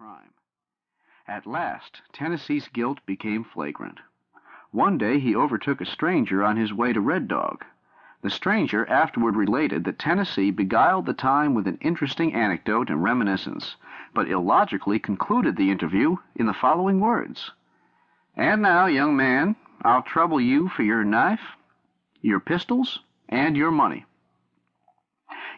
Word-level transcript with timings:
crime. 0.00 0.32
At 1.28 1.46
last, 1.46 2.00
Tennessee's 2.14 2.68
guilt 2.68 3.00
became 3.04 3.44
flagrant. 3.44 3.98
One 4.70 4.96
day 4.96 5.18
he 5.18 5.36
overtook 5.36 5.82
a 5.82 5.84
stranger 5.84 6.42
on 6.42 6.56
his 6.56 6.72
way 6.72 6.94
to 6.94 7.02
Red 7.02 7.28
Dog. 7.28 7.66
The 8.22 8.30
stranger 8.30 8.88
afterward 8.88 9.36
related 9.36 9.84
that 9.84 9.98
Tennessee 9.98 10.52
beguiled 10.52 11.04
the 11.04 11.12
time 11.12 11.52
with 11.52 11.66
an 11.66 11.76
interesting 11.82 12.32
anecdote 12.32 12.88
and 12.88 13.02
reminiscence, 13.02 13.76
but 14.14 14.30
illogically 14.30 14.98
concluded 14.98 15.56
the 15.56 15.70
interview 15.70 16.16
in 16.34 16.46
the 16.46 16.54
following 16.54 16.98
words. 16.98 17.50
And 18.34 18.62
now, 18.62 18.86
young 18.86 19.14
man, 19.18 19.54
I'll 19.82 20.02
trouble 20.02 20.40
you 20.40 20.70
for 20.70 20.82
your 20.82 21.04
knife, 21.04 21.44
your 22.22 22.40
pistols, 22.40 23.00
and 23.28 23.54
your 23.54 23.70
money. 23.70 24.06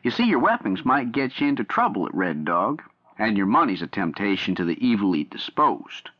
You 0.02 0.10
see, 0.10 0.24
your 0.24 0.40
weapons 0.40 0.84
might 0.84 1.12
get 1.12 1.40
you 1.40 1.46
into 1.46 1.62
trouble 1.62 2.06
at 2.06 2.14
Red 2.14 2.44
Dog, 2.44 2.82
and 3.22 3.36
your 3.36 3.46
money's 3.46 3.82
a 3.82 3.86
temptation 3.86 4.52
to 4.52 4.64
the 4.64 4.76
evilly 4.82 5.22
disposed. 5.22 6.10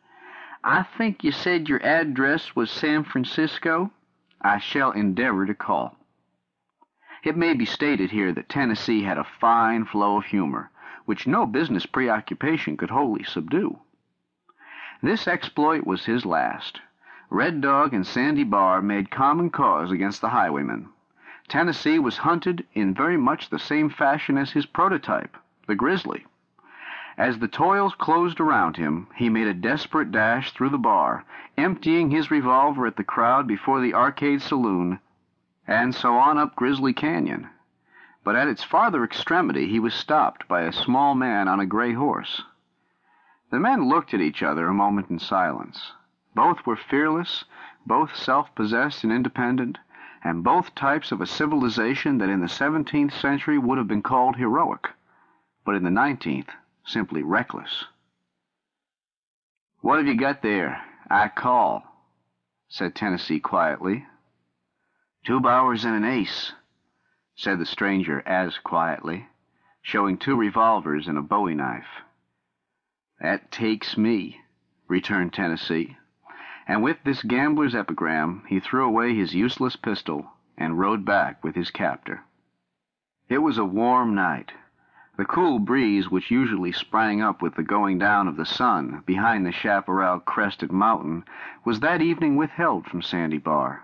I 0.63 0.85
think 0.85 1.25
you 1.25 1.33
said 1.33 1.69
your 1.69 1.85
address 1.85 2.55
was 2.55 2.71
San 2.71 3.03
Francisco. 3.03 3.91
I 4.41 4.61
shall 4.61 4.93
endeavor 4.93 5.45
to 5.47 5.55
call. 5.55 5.97
It 7.25 7.37
may 7.37 7.55
be 7.55 7.65
stated 7.65 8.13
here 8.13 8.33
that 8.33 8.49
Tennessee 8.49 9.03
had 9.03 9.19
a 9.19 9.27
fine 9.41 9.85
flow 9.85 10.19
of 10.19 10.27
humor, 10.27 10.71
which 11.05 11.27
no 11.27 11.45
business 11.45 11.87
preoccupation 11.87 12.77
could 12.77 12.91
wholly 12.91 13.25
subdue. 13.25 13.81
This 15.03 15.27
exploit 15.27 15.85
was 15.85 16.05
his 16.05 16.25
last. 16.25 16.81
Red 17.31 17.61
Dog 17.61 17.93
and 17.93 18.07
Sandy 18.07 18.45
Bar 18.45 18.81
made 18.81 19.11
common 19.11 19.51
cause 19.51 19.91
against 19.91 20.21
the 20.21 20.29
highwaymen. 20.29 20.89
Tennessee 21.49 21.99
was 21.99 22.19
hunted 22.19 22.65
in 22.75 22.95
very 22.95 23.17
much 23.17 23.51
the 23.51 23.59
same 23.59 23.91
fashion 23.91 24.39
as 24.39 24.53
his 24.53 24.67
prototype, 24.67 25.37
the 25.67 25.75
grizzly. 25.75 26.25
As 27.19 27.39
the 27.39 27.49
toils 27.49 27.95
closed 27.95 28.41
around 28.41 28.79
him, 28.79 29.07
he 29.15 29.29
made 29.29 29.47
a 29.47 29.53
desperate 29.53 30.11
dash 30.11 30.53
through 30.53 30.71
the 30.71 30.79
bar, 30.79 31.25
emptying 31.59 32.11
his 32.11 32.31
revolver 32.31 32.87
at 32.87 32.97
the 32.97 33.05
crowd 33.05 33.47
before 33.47 33.81
the 33.83 33.93
arcade 33.93 34.41
saloon, 34.41 34.99
and 35.67 35.95
so 35.95 36.17
on 36.17 36.39
up 36.39 36.57
Grizzly 36.57 36.95
Canyon. 36.95 37.51
But 38.25 38.35
at 38.35 38.49
its 38.49 38.65
farther 38.65 39.05
extremity 39.05 39.67
he 39.69 39.79
was 39.79 39.93
stopped 39.93 40.49
by 40.49 40.63
a 40.63 40.73
small 40.73 41.15
man 41.15 41.49
on 41.49 41.61
a 41.61 41.67
gray 41.67 41.93
horse. 41.93 42.45
The 43.51 43.61
men 43.61 43.91
looked 43.91 44.15
at 44.15 44.23
each 44.23 44.43
other 44.43 44.67
a 44.67 44.73
moment 44.73 45.11
in 45.11 45.19
silence. 45.19 45.93
Both 46.35 46.65
were 46.65 46.77
fearless, 46.77 47.45
both 47.85 48.17
self-possessed 48.17 49.05
and 49.05 49.13
independent, 49.13 49.77
and 50.25 50.43
both 50.43 50.75
types 50.75 51.13
of 51.13 51.21
a 51.21 51.27
civilization 51.27 52.17
that 52.19 52.31
in 52.31 52.41
the 52.41 52.49
seventeenth 52.49 53.13
century 53.13 53.59
would 53.59 53.77
have 53.77 53.89
been 53.89 54.01
called 54.01 54.37
heroic, 54.37 54.89
but 55.67 55.75
in 55.75 55.85
the 55.85 55.91
nineteenth 55.91 56.49
simply 56.87 57.23
reckless. 57.23 57.85
What 59.81 59.99
have 59.99 60.07
you 60.07 60.17
got 60.17 60.43
there? 60.43 60.81
I 61.11 61.29
call, 61.29 61.83
said 62.69 62.95
Tennessee 62.95 63.41
quietly. 63.41 64.07
Two 65.25 65.41
bowers 65.41 65.85
and 65.85 65.95
an 65.95 66.05
ace, 66.05 66.53
said 67.35 67.59
the 67.59 67.67
stranger 67.67 68.23
as 68.27 68.59
quietly, 68.59 69.27
showing 69.83 70.19
two 70.19 70.37
revolvers 70.37 71.09
and 71.09 71.19
a 71.19 71.23
bowie 71.23 71.55
knife. 71.55 72.03
That 73.21 73.51
takes 73.51 73.97
me, 73.97 74.41
returned 74.89 75.33
Tennessee, 75.33 75.97
and 76.67 76.83
with 76.83 76.97
this 77.05 77.23
gambler's 77.23 77.75
epigram 77.75 78.45
he 78.49 78.61
threw 78.61 78.85
away 78.85 79.15
his 79.15 79.35
useless 79.35 79.77
pistol 79.77 80.31
and 80.57 80.79
rode 80.79 81.05
back 81.05 81.43
with 81.43 81.55
his 81.55 81.71
captor. 81.71 82.23
It 83.29 83.39
was 83.39 83.59
a 83.59 83.65
warm 83.65 84.15
night. 84.15 84.53
The 85.19 85.27
cool 85.27 85.59
breeze 85.59 86.11
which 86.11 86.31
usually 86.31 86.73
sprang 86.73 87.21
up 87.21 87.43
with 87.43 87.55
the 87.55 87.63
going 87.63 87.99
down 87.99 88.29
of 88.29 88.37
the 88.37 88.47
sun 88.47 89.03
behind 89.05 89.45
the 89.45 89.53
chaparral 89.53 90.21
crested 90.21 90.73
mountain 90.73 91.25
was 91.67 91.81
that 91.81 92.01
evening 92.01 92.37
withheld 92.37 92.87
from 92.87 93.03
Sandy 93.03 93.37
Bar. 93.37 93.83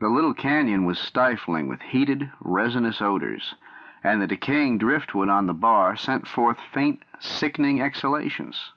The 0.00 0.08
little 0.08 0.32
canyon 0.32 0.86
was 0.86 0.98
stifling 0.98 1.68
with 1.68 1.82
heated, 1.82 2.30
resinous 2.40 3.02
odors, 3.02 3.56
and 4.02 4.22
the 4.22 4.26
decaying 4.26 4.78
driftwood 4.78 5.28
on 5.28 5.46
the 5.46 5.52
bar 5.52 5.96
sent 5.96 6.26
forth 6.26 6.58
faint, 6.72 7.02
sickening 7.18 7.82
exhalations. 7.82 8.72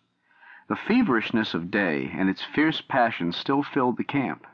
The 0.68 0.76
feverishness 0.76 1.54
of 1.54 1.72
day 1.72 2.12
and 2.14 2.30
its 2.30 2.44
fierce 2.44 2.82
passion 2.82 3.32
still 3.32 3.64
filled 3.64 3.96
the 3.96 4.04
camp. 4.04 4.46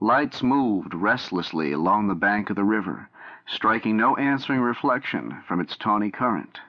Lights 0.00 0.42
moved 0.42 0.94
restlessly 0.94 1.70
along 1.70 2.08
the 2.08 2.16
bank 2.16 2.50
of 2.50 2.56
the 2.56 2.64
river, 2.64 3.08
striking 3.46 3.96
no 3.96 4.16
answering 4.16 4.60
reflection 4.60 5.42
from 5.46 5.60
its 5.60 5.76
tawny 5.76 6.10
current. 6.10 6.60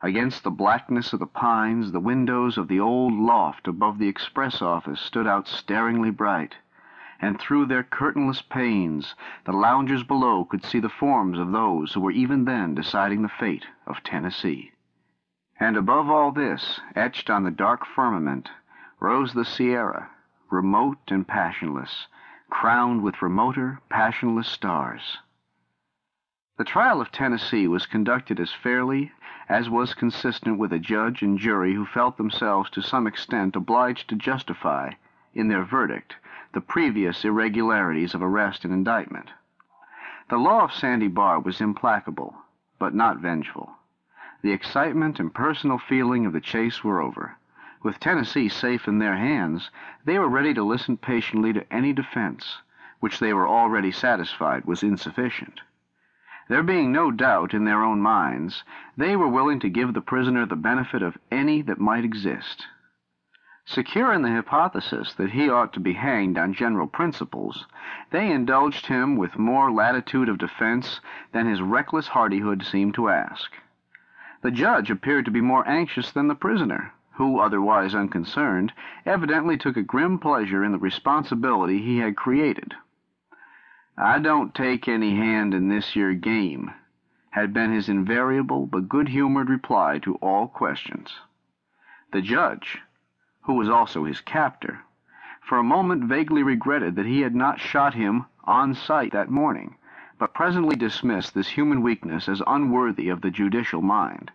Against 0.00 0.42
the 0.42 0.50
blackness 0.50 1.12
of 1.12 1.20
the 1.20 1.26
pines, 1.26 1.92
the 1.92 2.00
windows 2.00 2.58
of 2.58 2.66
the 2.66 2.80
old 2.80 3.12
loft 3.12 3.68
above 3.68 3.98
the 3.98 4.08
express 4.08 4.60
office 4.60 5.00
stood 5.00 5.26
out 5.26 5.46
staringly 5.46 6.10
bright, 6.10 6.56
and 7.20 7.38
through 7.38 7.66
their 7.66 7.84
curtainless 7.84 8.42
panes 8.42 9.14
the 9.44 9.52
loungers 9.52 10.02
below 10.02 10.44
could 10.44 10.64
see 10.64 10.80
the 10.80 10.88
forms 10.88 11.38
of 11.38 11.52
those 11.52 11.92
who 11.92 12.00
were 12.00 12.10
even 12.10 12.44
then 12.44 12.74
deciding 12.74 13.22
the 13.22 13.28
fate 13.28 13.66
of 13.86 14.02
Tennessee. 14.02 14.72
And 15.60 15.76
above 15.76 16.10
all 16.10 16.32
this, 16.32 16.80
etched 16.96 17.30
on 17.30 17.44
the 17.44 17.52
dark 17.52 17.86
firmament, 17.86 18.50
rose 18.98 19.34
the 19.34 19.44
Sierra, 19.44 20.10
remote 20.50 20.98
and 21.10 21.28
passionless, 21.28 22.08
crowned 22.50 23.02
with 23.02 23.22
remoter, 23.22 23.78
passionless 23.88 24.48
stars. 24.48 25.18
The 26.58 26.64
trial 26.64 27.00
of 27.00 27.10
Tennessee 27.10 27.66
was 27.66 27.86
conducted 27.86 28.38
as 28.38 28.52
fairly 28.52 29.12
as 29.48 29.70
was 29.70 29.94
consistent 29.94 30.58
with 30.58 30.70
a 30.70 30.78
judge 30.78 31.22
and 31.22 31.38
jury 31.38 31.72
who 31.72 31.86
felt 31.86 32.18
themselves 32.18 32.68
to 32.70 32.82
some 32.82 33.06
extent 33.06 33.56
obliged 33.56 34.06
to 34.10 34.16
justify, 34.16 34.92
in 35.32 35.48
their 35.48 35.64
verdict, 35.64 36.16
the 36.52 36.60
previous 36.60 37.24
irregularities 37.24 38.14
of 38.14 38.22
arrest 38.22 38.66
and 38.66 38.74
indictment. 38.74 39.30
The 40.28 40.36
law 40.36 40.64
of 40.64 40.74
Sandy 40.74 41.08
Bar 41.08 41.40
was 41.40 41.62
implacable, 41.62 42.36
but 42.78 42.94
not 42.94 43.16
vengeful. 43.16 43.72
The 44.42 44.52
excitement 44.52 45.18
and 45.18 45.34
personal 45.34 45.78
feeling 45.78 46.26
of 46.26 46.34
the 46.34 46.40
chase 46.42 46.84
were 46.84 47.00
over. 47.00 47.36
With 47.82 47.98
Tennessee 47.98 48.50
safe 48.50 48.86
in 48.86 48.98
their 48.98 49.16
hands, 49.16 49.70
they 50.04 50.18
were 50.18 50.28
ready 50.28 50.52
to 50.52 50.62
listen 50.62 50.98
patiently 50.98 51.54
to 51.54 51.72
any 51.72 51.94
defense, 51.94 52.58
which 53.00 53.20
they 53.20 53.32
were 53.32 53.48
already 53.48 53.90
satisfied 53.90 54.66
was 54.66 54.82
insufficient. 54.82 55.62
There 56.48 56.62
being 56.62 56.90
no 56.90 57.10
doubt 57.10 57.54
in 57.54 57.64
their 57.64 57.82
own 57.84 58.00
minds, 58.00 58.64
they 58.96 59.16
were 59.16 59.28
willing 59.28 59.60
to 59.60 59.68
give 59.70 59.94
the 59.94 60.00
prisoner 60.00 60.44
the 60.44 60.56
benefit 60.56 61.02
of 61.02 61.16
any 61.30 61.62
that 61.62 61.80
might 61.80 62.04
exist. 62.04 62.66
Secure 63.64 64.12
in 64.12 64.22
the 64.22 64.32
hypothesis 64.32 65.14
that 65.14 65.30
he 65.30 65.48
ought 65.48 65.72
to 65.72 65.80
be 65.80 65.92
hanged 65.92 66.36
on 66.36 66.52
general 66.52 66.88
principles, 66.88 67.64
they 68.10 68.32
indulged 68.32 68.86
him 68.86 69.16
with 69.16 69.38
more 69.38 69.70
latitude 69.70 70.28
of 70.28 70.36
defense 70.36 71.00
than 71.30 71.46
his 71.46 71.62
reckless 71.62 72.08
hardihood 72.08 72.64
seemed 72.64 72.94
to 72.94 73.08
ask. 73.08 73.52
The 74.40 74.50
judge 74.50 74.90
appeared 74.90 75.26
to 75.26 75.30
be 75.30 75.40
more 75.40 75.66
anxious 75.68 76.10
than 76.10 76.26
the 76.26 76.34
prisoner, 76.34 76.92
who, 77.12 77.38
otherwise 77.38 77.94
unconcerned, 77.94 78.72
evidently 79.06 79.56
took 79.56 79.76
a 79.76 79.82
grim 79.82 80.18
pleasure 80.18 80.64
in 80.64 80.72
the 80.72 80.78
responsibility 80.78 81.80
he 81.80 81.98
had 81.98 82.16
created. 82.16 82.74
I 83.98 84.18
don't 84.18 84.54
take 84.54 84.88
any 84.88 85.16
hand 85.16 85.52
in 85.52 85.68
this 85.68 85.94
year 85.94 86.14
game, 86.14 86.72
had 87.30 87.52
been 87.52 87.72
his 87.72 87.90
invariable 87.90 88.64
but 88.66 88.88
good-humored 88.88 89.50
reply 89.50 89.98
to 89.98 90.14
all 90.16 90.48
questions. 90.48 91.20
The 92.10 92.22
judge, 92.22 92.80
who 93.42 93.54
was 93.54 93.68
also 93.68 94.04
his 94.04 94.22
captor, 94.22 94.80
for 95.42 95.58
a 95.58 95.62
moment 95.62 96.04
vaguely 96.04 96.42
regretted 96.42 96.96
that 96.96 97.06
he 97.06 97.20
had 97.20 97.34
not 97.34 97.60
shot 97.60 97.92
him 97.92 98.24
on 98.44 98.74
sight 98.74 99.12
that 99.12 99.30
morning, 99.30 99.76
but 100.18 100.32
presently 100.32 100.76
dismissed 100.76 101.34
this 101.34 101.48
human 101.48 101.82
weakness 101.82 102.28
as 102.28 102.42
unworthy 102.46 103.10
of 103.10 103.20
the 103.20 103.30
judicial 103.30 103.82
mind. 103.82 104.30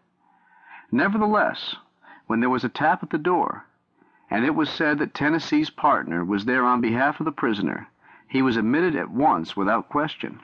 Nevertheless, 0.91 1.75
when 2.27 2.41
there 2.41 2.49
was 2.49 2.63
a 2.63 2.69
tap 2.69 3.01
at 3.01 3.09
the 3.09 3.17
door, 3.17 3.65
and 4.29 4.45
it 4.45 4.53
was 4.53 4.69
said 4.69 4.99
that 4.99 5.15
Tennessee's 5.15 5.69
partner 5.69 6.23
was 6.23 6.45
there 6.45 6.63
on 6.63 6.79
behalf 6.79 7.19
of 7.19 7.25
the 7.25 7.31
prisoner, 7.31 7.87
he 8.29 8.41
was 8.41 8.57
admitted 8.57 8.95
at 8.95 9.09
once 9.09 9.55
without 9.55 9.87
question. 9.87 10.41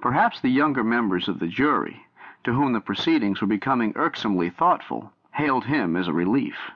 Perhaps 0.00 0.40
the 0.40 0.48
younger 0.48 0.84
members 0.84 1.28
of 1.28 1.40
the 1.40 1.48
jury, 1.48 2.06
to 2.44 2.52
whom 2.52 2.72
the 2.72 2.80
proceedings 2.80 3.40
were 3.40 3.48
becoming 3.48 3.92
irksomely 3.96 4.48
thoughtful, 4.48 5.12
hailed 5.32 5.64
him 5.64 5.96
as 5.96 6.06
a 6.06 6.12
relief. 6.12 6.70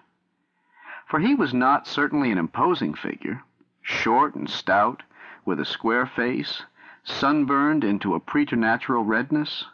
For 1.06 1.20
he 1.20 1.34
was 1.34 1.54
not 1.54 1.86
certainly 1.86 2.32
an 2.32 2.38
imposing 2.38 2.94
figure, 2.94 3.44
short 3.80 4.34
and 4.34 4.50
stout, 4.50 5.04
with 5.44 5.60
a 5.60 5.64
square 5.64 6.04
face, 6.04 6.64
sunburned 7.04 7.84
into 7.84 8.14
a 8.14 8.20
preternatural 8.20 9.04
redness, 9.04 9.66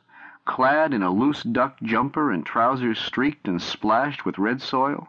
clad 0.44 0.93
in 0.93 1.02
a 1.02 1.11
loose 1.11 1.43
duck 1.43 1.79
jumper 1.82 2.31
and 2.31 2.44
trousers 2.44 2.99
streaked 2.99 3.49
and 3.49 3.62
splashed 3.62 4.26
with 4.26 4.38
red 4.38 4.61
soil. 4.61 5.08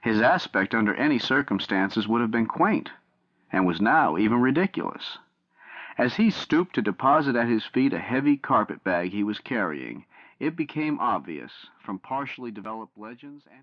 His 0.00 0.20
aspect 0.20 0.72
under 0.72 0.94
any 0.94 1.18
circumstances 1.18 2.06
would 2.06 2.20
have 2.20 2.30
been 2.30 2.46
quaint 2.46 2.90
and 3.52 3.66
was 3.66 3.80
now 3.80 4.16
even 4.16 4.40
ridiculous. 4.40 5.18
As 5.96 6.14
he 6.14 6.30
stooped 6.30 6.74
to 6.76 6.82
deposit 6.82 7.34
at 7.34 7.48
his 7.48 7.64
feet 7.64 7.92
a 7.92 7.98
heavy 7.98 8.36
carpet 8.36 8.84
bag 8.84 9.10
he 9.10 9.24
was 9.24 9.40
carrying, 9.40 10.04
it 10.38 10.54
became 10.54 11.00
obvious, 11.00 11.70
from 11.82 11.98
partially 11.98 12.52
developed 12.52 12.96
legends 12.96 13.44
and 13.46 13.56